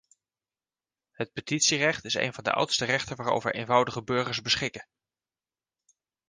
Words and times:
Het 1.11 1.31
petitierecht 1.33 2.05
is 2.05 2.13
een 2.13 2.33
van 2.33 2.43
de 2.43 2.51
oudste 2.51 2.85
rechten 2.85 3.15
waarover 3.15 3.55
eenvoudige 3.55 4.03
burgers 4.03 4.41
beschikken. 4.41 4.87